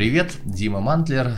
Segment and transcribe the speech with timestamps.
[0.00, 1.30] привет, Дима Мантлер,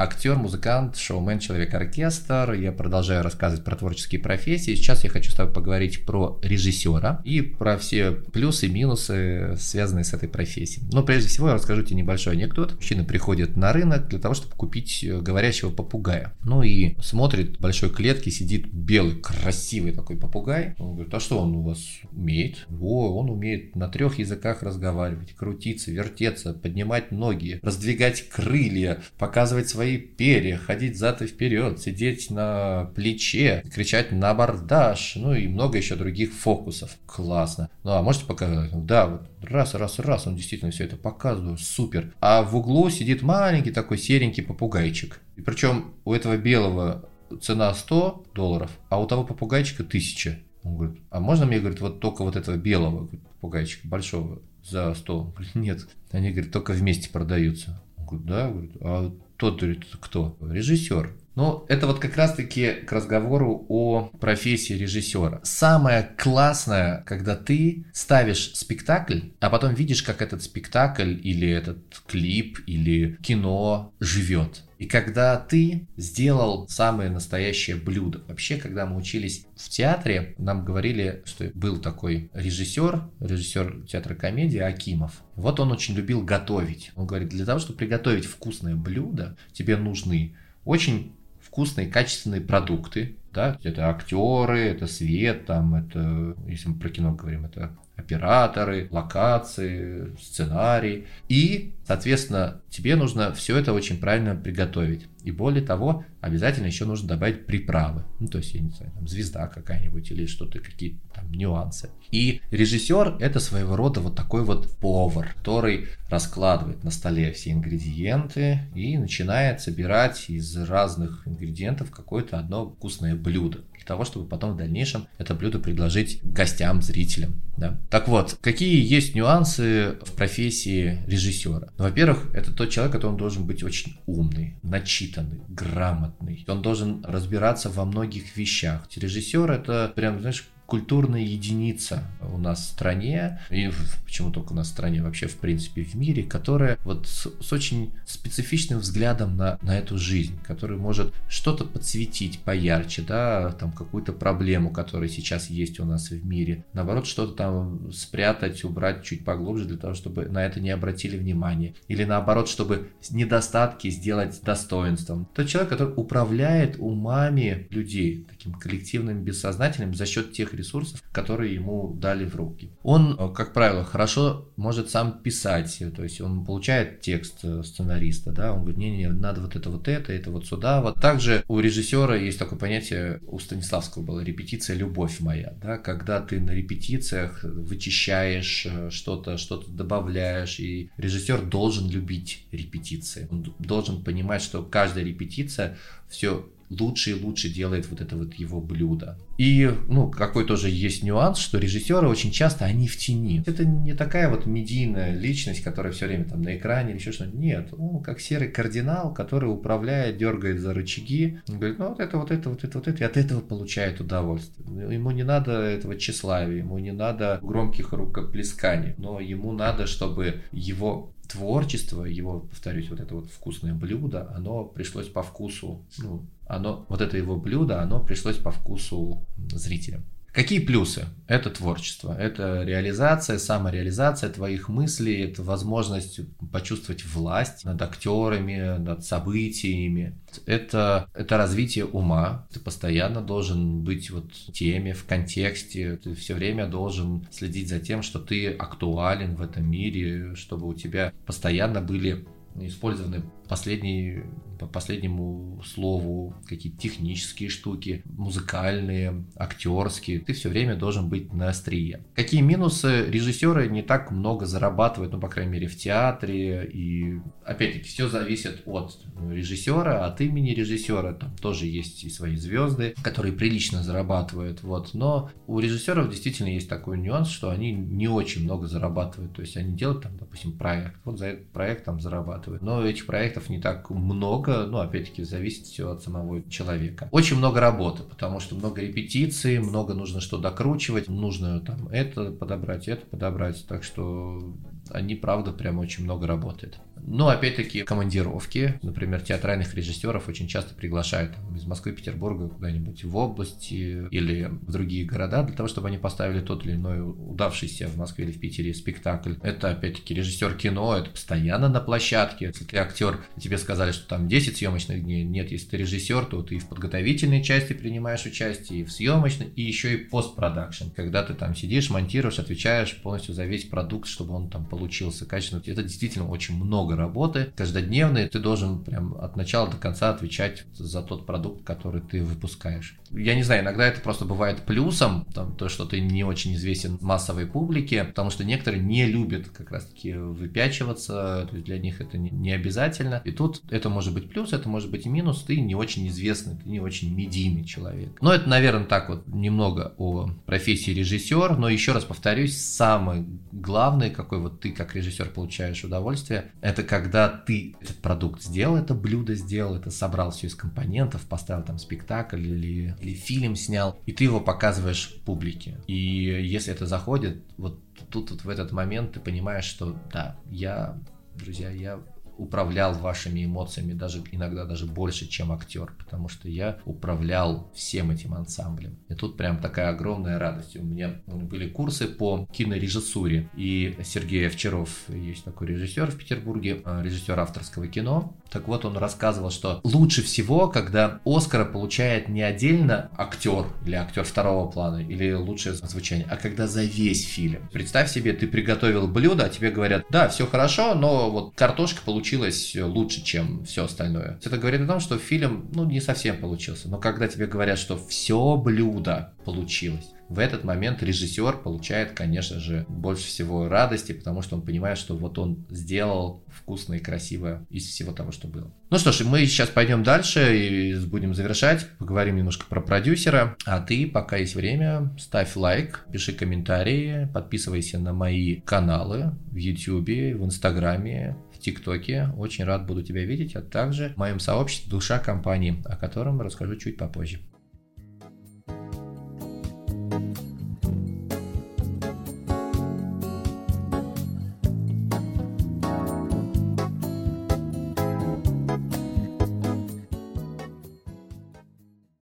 [0.00, 2.54] актер, музыкант, шоумен, человек-оркестр.
[2.54, 4.74] Я продолжаю рассказывать про творческие профессии.
[4.74, 10.04] Сейчас я хочу с тобой поговорить про режиссера и про все плюсы и минусы, связанные
[10.04, 10.88] с этой профессией.
[10.90, 12.76] Но прежде всего я расскажу тебе небольшой анекдот.
[12.76, 16.32] Мужчина приходит на рынок для того, чтобы купить э, говорящего попугая.
[16.44, 20.76] Ну и смотрит, в большой клетке сидит белый, красивый такой попугай.
[20.78, 22.66] Он говорит, а что он у вас умеет?
[22.80, 29.89] О, он умеет на трех языках разговаривать, крутиться, вертеться, поднимать ноги, раздвигать крылья, показывать свои
[29.90, 35.78] свои перья, ходить зад и вперед, сидеть на плече, кричать на абордаж, ну и много
[35.78, 36.96] еще других фокусов.
[37.06, 37.70] Классно.
[37.82, 38.70] Ну а можете показать?
[38.86, 42.12] Да, вот раз, раз, раз, он действительно все это показывает, супер.
[42.20, 45.20] А в углу сидит маленький такой серенький попугайчик.
[45.36, 47.08] И причем у этого белого
[47.40, 50.38] цена 100 долларов, а у того попугайчика 1000.
[50.62, 55.18] Он говорит, а можно мне, говорит, вот только вот этого белого попугайчика большого за 100?
[55.18, 55.88] Он говорит, нет.
[56.10, 57.82] Они, говорят, только вместе продаются.
[57.96, 60.36] Он говорит, да, говорит, а тот говорит, кто?
[60.42, 61.14] Режиссер.
[61.34, 65.40] Но это вот как раз-таки к разговору о профессии режиссера.
[65.44, 72.58] Самое классное, когда ты ставишь спектакль, а потом видишь, как этот спектакль или этот клип
[72.66, 74.64] или кино живет.
[74.78, 78.22] И когда ты сделал самое настоящее блюдо.
[78.26, 84.58] Вообще, когда мы учились в театре, нам говорили, что был такой режиссер, режиссер театра комедии
[84.58, 85.22] Акимов.
[85.36, 86.92] Вот он очень любил готовить.
[86.96, 90.34] Он говорит, для того, чтобы приготовить вкусное блюдо, тебе нужны
[90.64, 91.12] очень
[91.50, 97.44] вкусные, качественные продукты, да, это актеры, это свет, там, это, если мы про кино говорим,
[97.44, 101.06] это операторы, локации, сценарий.
[101.28, 105.06] И, соответственно, тебе нужно все это очень правильно приготовить.
[105.22, 108.04] И более того, обязательно еще нужно добавить приправы.
[108.18, 111.90] Ну, то есть, я не знаю, там, звезда какая-нибудь или что-то, какие-то там нюансы.
[112.10, 118.60] И режиссер– это своего рода вот такой вот повар, который раскладывает на столе все ингредиенты
[118.74, 124.56] и начинает собирать из разных ингредиентов какое-то одно вкусное блюдо для того, чтобы потом в
[124.56, 127.40] дальнейшем это блюдо предложить гостям, зрителям.
[127.56, 127.78] Да?
[127.90, 131.68] Так вот, какие есть нюансы в профессии режиссера?
[131.78, 135.09] Во-первых, это тот человек, который должен быть очень умный, начитанный,
[135.48, 136.44] грамотный.
[136.48, 138.88] Он должен разбираться во многих вещах.
[138.94, 143.70] Режиссер это прям, знаешь, культурная единица у нас в стране, и
[144.04, 147.52] почему только у нас в стране, вообще в принципе в мире, которая вот с, с
[147.52, 154.12] очень специфичным взглядом на, на эту жизнь, который может что-то подсветить поярче, да, там какую-то
[154.12, 159.64] проблему, которая сейчас есть у нас в мире, наоборот, что-то там спрятать, убрать чуть поглубже
[159.64, 165.26] для того, чтобы на это не обратили внимание, или наоборот, чтобы недостатки сделать достоинством.
[165.34, 171.94] Тот человек, который управляет умами людей, таким коллективным, бессознательным за счет тех ресурсов, которые ему
[171.94, 172.70] дали в руки.
[172.82, 178.32] Он, э, как правило, хорошо может сам писать, то есть он получает текст э, сценариста,
[178.32, 180.80] да, он говорит, не-не, надо вот это вот это, это вот сюда.
[180.80, 186.20] Вот также у режиссера есть такое понятие, у Станиславского было репетиция «любовь моя», да, когда
[186.20, 193.26] ты на репетициях вычищаешь э, что-то, что-то добавляешь, и режиссер должен любить репетиции.
[193.30, 195.76] Он должен понимать, что каждая репетиция
[196.08, 199.18] все лучше и лучше делает вот это вот его блюдо.
[199.38, 203.42] И, ну, какой тоже есть нюанс, что режиссеры очень часто, они в тени.
[203.46, 207.36] Это не такая вот медийная личность, которая все время там на экране или еще что-то.
[207.36, 212.30] Нет, он как серый кардинал, который управляет, дергает за рычаги, говорит, ну, вот это, вот
[212.30, 214.68] это, вот это, вот это, и от этого получает удовольствие.
[214.94, 221.12] Ему не надо этого тщеславия, ему не надо громких рукоплесканий, но ему надо, чтобы его
[221.30, 227.00] творчество, его, повторюсь, вот это вот вкусное блюдо, оно пришлось по вкусу, ну, оно, вот
[227.00, 230.04] это его блюдо, оно пришлось по вкусу зрителям.
[230.32, 231.06] Какие плюсы?
[231.26, 236.20] Это творчество, это реализация, самореализация твоих мыслей, это возможность
[236.52, 240.18] почувствовать власть над актерами, над событиями.
[240.46, 242.46] Это, это развитие ума.
[242.52, 245.96] Ты постоянно должен быть вот в теме, в контексте.
[245.96, 250.74] Ты все время должен следить за тем, что ты актуален в этом мире, чтобы у
[250.74, 252.26] тебя постоянно были
[252.56, 254.26] использованы последние
[254.60, 260.20] по последнему слову, какие-то технические штуки, музыкальные, актерские.
[260.20, 262.04] Ты все время должен быть на острие.
[262.14, 263.06] Какие минусы?
[263.08, 266.68] Режиссеры не так много зарабатывают, ну, по крайней мере, в театре.
[266.70, 268.98] И, опять-таки, все зависит от
[269.30, 271.14] режиссера, от имени режиссера.
[271.14, 274.62] Там тоже есть и свои звезды, которые прилично зарабатывают.
[274.62, 274.92] Вот.
[274.92, 279.32] Но у режиссеров действительно есть такой нюанс, что они не очень много зарабатывают.
[279.32, 280.96] То есть они делают, там, допустим, проект.
[281.04, 282.39] Вот за этот проект там зарабатывают.
[282.60, 287.08] Но этих проектов не так много, много, ну, опять-таки, зависит все от самого человека.
[287.10, 292.88] Очень много работы, потому что много репетиций, много нужно что докручивать, нужно там это подобрать,
[292.88, 293.64] это подобрать.
[293.66, 294.54] Так что
[294.92, 296.80] они, правда, прям очень много работают.
[297.06, 303.16] Но, опять-таки, командировки, например, театральных режиссеров очень часто приглашают там, из Москвы, Петербурга куда-нибудь в
[303.16, 307.96] области или в другие города для того, чтобы они поставили тот или иной удавшийся в
[307.96, 309.34] Москве или в Питере спектакль.
[309.42, 312.46] Это, опять-таки, режиссер кино, это постоянно на площадке.
[312.46, 315.24] Если ты актер, тебе сказали, что там 10 съемочных дней.
[315.24, 319.48] Нет, если ты режиссер, то ты и в подготовительной части принимаешь участие, и в съемочной,
[319.56, 324.34] и еще и постпродакшн, когда ты там сидишь, монтируешь, отвечаешь полностью за весь продукт, чтобы
[324.34, 324.79] он там получился
[325.26, 325.62] качественно.
[325.64, 328.28] Это действительно очень много работы каждодневной.
[328.28, 332.96] Ты должен прям от начала до конца отвечать за тот продукт, который ты выпускаешь.
[333.10, 336.98] Я не знаю, иногда это просто бывает плюсом, там, то, что ты не очень известен
[337.00, 342.18] массовой публике, потому что некоторые не любят как раз-таки выпячиваться, то есть для них это
[342.18, 343.20] не, не обязательно.
[343.24, 346.56] И тут это может быть плюс, это может быть и минус, ты не очень известный,
[346.56, 348.16] ты не очень медийный человек.
[348.20, 354.10] Но это, наверное, так вот немного о профессии режиссер, но еще раз повторюсь, самое главное,
[354.10, 359.34] какой вот ты как режиссер получаешь удовольствие, это когда ты этот продукт сделал, это блюдо
[359.34, 364.24] сделал, это собрал все из компонентов, поставил там спектакль или или фильм снял, и ты
[364.24, 365.78] его показываешь публике.
[365.86, 367.80] И если это заходит, вот
[368.10, 370.98] тут вот в этот момент ты понимаешь, что да, я,
[371.36, 372.00] друзья, я
[372.40, 378.34] управлял вашими эмоциями даже иногда даже больше, чем актер, потому что я управлял всем этим
[378.34, 378.98] ансамблем.
[379.08, 380.76] И тут прям такая огромная радость.
[380.76, 387.02] У меня были курсы по кинорежиссуре, и Сергей Овчаров, есть такой режиссер в Петербурге, а,
[387.02, 388.34] режиссер авторского кино.
[388.50, 394.24] Так вот, он рассказывал, что лучше всего, когда Оскара получает не отдельно актер или актер
[394.24, 397.68] второго плана, или лучшее звучание, а когда за весь фильм.
[397.72, 402.29] Представь себе, ты приготовил блюдо, а тебе говорят, да, все хорошо, но вот картошка получилась
[402.30, 404.38] получилось лучше, чем все остальное.
[404.44, 406.88] Это говорит о том, что фильм, ну, не совсем получился.
[406.88, 412.86] Но когда тебе говорят, что все блюдо получилось, в этот момент режиссер получает, конечно же,
[412.88, 417.88] больше всего радости, потому что он понимает, что вот он сделал вкусно и красиво из
[417.88, 418.70] всего того, что было.
[418.90, 423.56] Ну что ж, мы сейчас пойдем дальше и будем завершать, поговорим немножко про продюсера.
[423.64, 430.38] А ты, пока есть время, ставь лайк, пиши комментарии, подписывайся на мои каналы в YouTube,
[430.38, 432.28] в Инстаграме, ТикТоке.
[432.36, 436.76] Очень рад буду тебя видеть, а также в моем сообществе «Душа компании», о котором расскажу
[436.76, 437.40] чуть попозже.